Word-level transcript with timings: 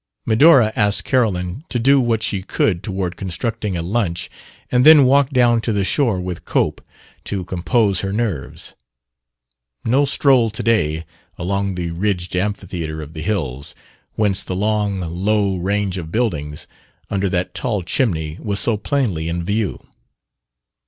Medora 0.25 0.73
asked 0.75 1.03
Carolyn 1.03 1.63
to 1.69 1.77
do 1.77 2.01
what 2.01 2.23
she 2.23 2.41
could 2.41 2.81
toward 2.81 3.15
constructing 3.15 3.77
a 3.77 3.83
lunch 3.83 4.31
and 4.71 4.83
then 4.83 5.05
walked 5.05 5.31
down 5.31 5.61
to 5.61 5.71
the 5.71 5.83
shore 5.83 6.19
with 6.19 6.43
Cope 6.43 6.81
to 7.25 7.45
compose 7.45 7.99
her 7.99 8.11
nerves. 8.11 8.73
No 9.85 10.05
stroll 10.05 10.49
today 10.49 11.05
along 11.37 11.75
the 11.75 11.91
ridged 11.91 12.35
amphitheatre 12.35 12.99
of 13.03 13.13
the 13.13 13.21
hills, 13.21 13.75
whence 14.15 14.43
the 14.43 14.55
long, 14.55 15.01
low 15.01 15.57
range 15.57 15.99
of 15.99 16.11
buildings, 16.11 16.65
under 17.11 17.29
that 17.29 17.53
tall 17.53 17.83
chimney, 17.83 18.39
was 18.41 18.59
so 18.59 18.77
plainly 18.77 19.29
in 19.29 19.43
view. 19.43 19.85